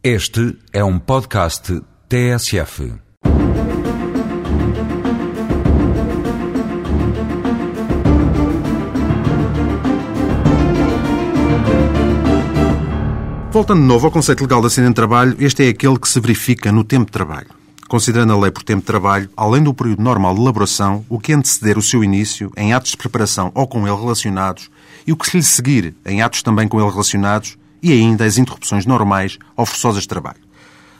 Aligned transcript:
Este 0.00 0.56
é 0.72 0.84
um 0.84 0.96
podcast 0.96 1.82
TSF. 2.08 2.92
Voltando 13.50 13.80
de 13.80 13.86
novo 13.88 14.06
ao 14.06 14.12
conceito 14.12 14.40
legal 14.42 14.60
de 14.60 14.68
acidente 14.68 14.90
de 14.90 14.94
trabalho, 14.94 15.36
este 15.40 15.64
é 15.64 15.68
aquele 15.68 15.98
que 15.98 16.08
se 16.08 16.20
verifica 16.20 16.70
no 16.70 16.84
tempo 16.84 17.06
de 17.06 17.12
trabalho. 17.12 17.48
Considerando 17.88 18.34
a 18.34 18.38
lei 18.38 18.52
por 18.52 18.62
tempo 18.62 18.82
de 18.82 18.86
trabalho, 18.86 19.28
além 19.36 19.64
do 19.64 19.74
período 19.74 20.00
normal 20.00 20.32
de 20.32 20.40
elaboração, 20.40 21.04
o 21.08 21.18
que 21.18 21.32
anteceder 21.32 21.76
o 21.76 21.82
seu 21.82 22.04
início, 22.04 22.52
em 22.56 22.72
atos 22.72 22.92
de 22.92 22.96
preparação 22.96 23.50
ou 23.52 23.66
com 23.66 23.84
ele 23.88 23.96
relacionados, 23.96 24.70
e 25.04 25.12
o 25.12 25.16
que 25.16 25.28
se 25.28 25.36
lhe 25.36 25.42
seguir, 25.42 25.96
em 26.06 26.22
atos 26.22 26.44
também 26.44 26.68
com 26.68 26.80
ele 26.80 26.88
relacionados, 26.88 27.58
e 27.82 27.92
ainda 27.92 28.24
as 28.24 28.38
interrupções 28.38 28.86
normais 28.86 29.38
ou 29.56 29.66
forçosas 29.66 30.02
de 30.02 30.08
trabalho. 30.08 30.48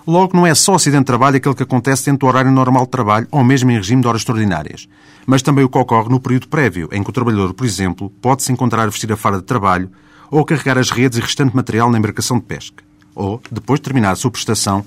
Logo, 0.07 0.35
não 0.35 0.47
é 0.47 0.55
só 0.55 0.73
o 0.73 0.75
acidente 0.77 1.01
de 1.01 1.07
trabalho 1.07 1.37
aquele 1.37 1.55
que 1.55 1.63
acontece 1.63 2.07
dentro 2.07 2.21
do 2.21 2.27
horário 2.27 2.51
normal 2.51 2.85
de 2.85 2.91
trabalho 2.91 3.29
ou 3.31 3.45
mesmo 3.45 3.71
em 3.71 3.77
regime 3.77 4.01
de 4.01 4.09
horas 4.09 4.23
extraordinárias, 4.23 4.89
mas 5.27 5.43
também 5.43 5.65
o 5.65 5.69
que 5.69 5.77
ocorre 5.77 6.09
no 6.09 6.19
período 6.19 6.49
prévio, 6.49 6.89
em 6.93 7.03
que 7.03 7.11
o 7.11 7.13
trabalhador, 7.13 7.53
por 7.53 7.67
exemplo, 7.67 8.09
pode 8.23 8.43
se 8.43 8.51
encontrar 8.51 8.85
a 8.85 8.87
vestir 8.87 9.13
a 9.13 9.17
fara 9.19 9.37
de 9.37 9.43
trabalho 9.43 9.91
ou 10.31 10.45
carregar 10.45 10.79
as 10.79 10.91
redes 10.91 11.19
e 11.19 11.21
restante 11.21 11.55
material 11.55 11.91
na 11.91 11.99
embarcação 11.99 12.39
de 12.39 12.45
pesca. 12.45 12.83
Ou, 13.15 13.39
depois 13.51 13.81
de 13.81 13.85
terminar 13.85 14.13
a 14.13 14.17
sua 14.17 14.31
prestação, 14.31 14.83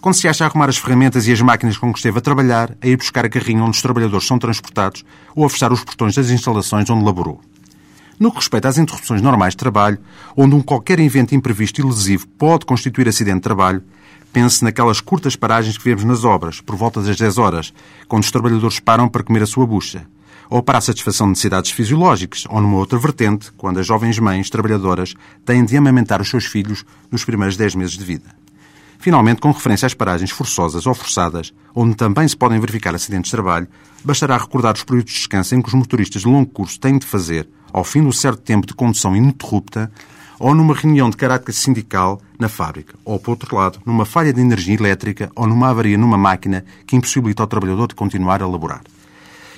quando 0.00 0.16
se 0.16 0.28
acha 0.28 0.44
a 0.44 0.48
arrumar 0.48 0.68
as 0.68 0.76
ferramentas 0.76 1.26
e 1.26 1.32
as 1.32 1.40
máquinas 1.40 1.76
com 1.76 1.92
que 1.92 1.98
esteve 1.98 2.18
a 2.18 2.20
trabalhar, 2.20 2.76
a 2.80 2.86
ir 2.86 2.96
buscar 2.96 3.24
a 3.24 3.28
carrinha 3.28 3.62
onde 3.62 3.76
os 3.76 3.82
trabalhadores 3.82 4.26
são 4.26 4.38
transportados 4.38 5.04
ou 5.34 5.44
a 5.44 5.50
fechar 5.50 5.72
os 5.72 5.82
portões 5.82 6.14
das 6.14 6.30
instalações 6.30 6.88
onde 6.90 7.04
laborou. 7.04 7.40
No 8.18 8.32
que 8.32 8.38
respeita 8.38 8.68
às 8.68 8.78
interrupções 8.78 9.22
normais 9.22 9.52
de 9.52 9.58
trabalho, 9.58 9.98
onde 10.36 10.54
um 10.54 10.60
qualquer 10.60 10.98
evento 10.98 11.36
imprevisto 11.36 11.80
e 11.80 11.84
lesivo 11.84 12.26
pode 12.26 12.66
constituir 12.66 13.08
acidente 13.08 13.36
de 13.36 13.42
trabalho, 13.42 13.82
pense 14.32 14.64
naquelas 14.64 15.00
curtas 15.00 15.36
paragens 15.36 15.78
que 15.78 15.84
vemos 15.84 16.02
nas 16.02 16.24
obras, 16.24 16.60
por 16.60 16.74
volta 16.74 17.00
das 17.00 17.16
10 17.16 17.38
horas, 17.38 17.72
quando 18.08 18.24
os 18.24 18.30
trabalhadores 18.32 18.80
param 18.80 19.08
para 19.08 19.22
comer 19.22 19.44
a 19.44 19.46
sua 19.46 19.64
bucha, 19.64 20.04
ou 20.50 20.60
para 20.60 20.78
a 20.78 20.80
satisfação 20.80 21.28
de 21.28 21.30
necessidades 21.30 21.70
fisiológicas, 21.70 22.44
ou 22.48 22.60
numa 22.60 22.78
outra 22.78 22.98
vertente, 22.98 23.52
quando 23.56 23.78
as 23.78 23.86
jovens 23.86 24.18
mães 24.18 24.50
trabalhadoras 24.50 25.14
têm 25.44 25.64
de 25.64 25.76
amamentar 25.76 26.20
os 26.20 26.28
seus 26.28 26.44
filhos 26.44 26.84
nos 27.12 27.24
primeiros 27.24 27.56
10 27.56 27.76
meses 27.76 27.96
de 27.96 28.04
vida. 28.04 28.34
Finalmente, 28.98 29.40
com 29.40 29.52
referência 29.52 29.86
às 29.86 29.94
paragens 29.94 30.32
forçosas 30.32 30.86
ou 30.86 30.94
forçadas, 30.94 31.54
onde 31.72 31.94
também 31.94 32.26
se 32.26 32.36
podem 32.36 32.58
verificar 32.58 32.92
acidentes 32.96 33.30
de 33.30 33.36
trabalho, 33.36 33.68
bastará 34.02 34.36
recordar 34.36 34.74
os 34.74 34.82
períodos 34.82 35.12
de 35.12 35.18
descanso 35.18 35.54
em 35.54 35.62
que 35.62 35.68
os 35.68 35.74
motoristas 35.74 36.22
de 36.22 36.28
longo 36.28 36.50
curso 36.50 36.80
têm 36.80 36.98
de 36.98 37.06
fazer, 37.06 37.48
ao 37.72 37.84
fim 37.84 38.02
do 38.02 38.12
certo 38.12 38.40
tempo 38.40 38.66
de 38.66 38.74
condução 38.74 39.14
ininterrupta, 39.16 39.90
ou 40.38 40.54
numa 40.54 40.74
reunião 40.74 41.10
de 41.10 41.16
caráter 41.16 41.52
sindical 41.52 42.20
na 42.38 42.48
fábrica, 42.48 42.94
ou, 43.04 43.18
por 43.18 43.32
outro 43.32 43.56
lado, 43.56 43.80
numa 43.84 44.04
falha 44.04 44.32
de 44.32 44.40
energia 44.40 44.74
elétrica 44.74 45.30
ou 45.34 45.46
numa 45.46 45.68
avaria 45.68 45.98
numa 45.98 46.16
máquina 46.16 46.64
que 46.86 46.96
impossibilita 46.96 47.42
ao 47.42 47.48
trabalhador 47.48 47.88
de 47.88 47.94
continuar 47.94 48.42
a 48.42 48.46
laborar. 48.46 48.82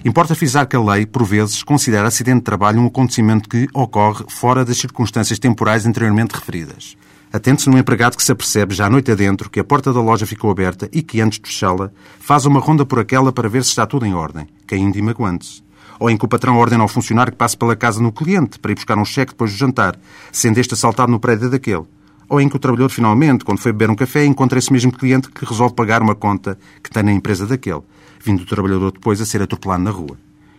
Importa 0.02 0.34
frisar 0.34 0.66
que 0.66 0.74
a 0.74 0.80
lei, 0.80 1.04
por 1.04 1.24
vezes, 1.24 1.62
considera 1.62 2.08
acidente 2.08 2.38
de 2.38 2.44
trabalho 2.44 2.80
um 2.80 2.86
acontecimento 2.86 3.48
que 3.48 3.68
ocorre 3.74 4.24
fora 4.28 4.64
das 4.64 4.78
circunstâncias 4.78 5.38
temporais 5.38 5.84
anteriormente 5.84 6.34
referidas. 6.34 6.96
Atente-se 7.30 7.68
num 7.68 7.78
empregado 7.78 8.16
que 8.16 8.22
se 8.22 8.32
apercebe, 8.32 8.74
já 8.74 8.86
à 8.86 8.90
noite 8.90 9.12
adentro, 9.12 9.50
que 9.50 9.60
a 9.60 9.64
porta 9.64 9.92
da 9.92 10.00
loja 10.00 10.26
ficou 10.26 10.50
aberta 10.50 10.88
e 10.90 11.02
que, 11.02 11.20
antes 11.20 11.38
de 11.38 11.46
fechá-la, 11.46 11.90
faz 12.18 12.46
uma 12.46 12.58
ronda 12.58 12.86
por 12.86 12.98
aquela 12.98 13.30
para 13.30 13.48
ver 13.48 13.62
se 13.62 13.68
está 13.68 13.86
tudo 13.86 14.06
em 14.06 14.14
ordem, 14.14 14.48
caindo 14.66 14.96
e 14.96 15.02
magoando-se. 15.02 15.62
Ou 16.00 16.10
em 16.10 16.16
que 16.16 16.24
o 16.24 16.28
patrão 16.28 16.56
ordena 16.56 16.82
ao 16.82 16.88
funcionário 16.88 17.30
que 17.30 17.38
passe 17.38 17.56
pela 17.56 17.76
casa 17.76 18.02
no 18.02 18.10
cliente 18.10 18.58
para 18.58 18.72
ir 18.72 18.74
buscar 18.74 18.98
um 18.98 19.04
cheque 19.04 19.32
depois 19.32 19.52
do 19.52 19.58
jantar, 19.58 19.96
sendo 20.32 20.58
este 20.58 20.74
assaltado 20.74 21.12
no 21.12 21.20
prédio 21.20 21.48
daquele. 21.48 21.84
Ou 22.28 22.40
em 22.40 22.48
que 22.48 22.56
o 22.56 22.58
trabalhador, 22.58 22.88
finalmente, 22.88 23.44
quando 23.44 23.58
foi 23.58 23.70
beber 23.70 23.90
um 23.90 23.94
café, 23.94 24.24
encontra 24.24 24.58
esse 24.58 24.72
mesmo 24.72 24.90
cliente 24.90 25.30
que 25.30 25.44
resolve 25.44 25.74
pagar 25.74 26.00
uma 26.00 26.14
conta 26.14 26.58
que 26.82 26.90
tem 26.90 27.02
na 27.02 27.12
empresa 27.12 27.46
daquele, 27.46 27.82
vindo 28.18 28.42
o 28.42 28.46
trabalhador 28.46 28.92
depois 28.92 29.20
a 29.20 29.26
ser 29.26 29.42
atropelado 29.42 29.82
na 29.82 29.90
rua. 29.90 30.16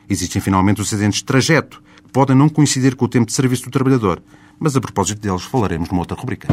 Existem, 0.08 0.42
finalmente, 0.42 0.80
os 0.80 0.88
acidentes 0.88 1.20
de 1.20 1.26
trajeto, 1.26 1.82
que 2.06 2.12
podem 2.12 2.36
não 2.36 2.48
coincidir 2.48 2.96
com 2.96 3.06
o 3.06 3.08
tempo 3.08 3.26
de 3.26 3.34
serviço 3.34 3.64
do 3.64 3.72
trabalhador, 3.72 4.22
mas 4.60 4.76
a 4.76 4.82
propósito 4.82 5.20
deles 5.20 5.42
falaremos 5.42 5.90
numa 5.90 6.02
outra 6.02 6.16
rubrica. 6.16 6.48